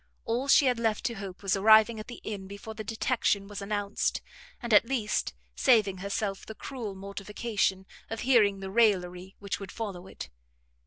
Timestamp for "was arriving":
1.43-1.99